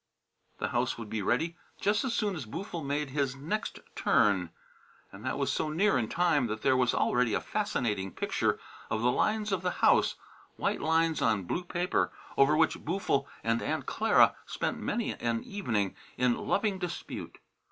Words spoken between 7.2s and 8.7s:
a fascinating picture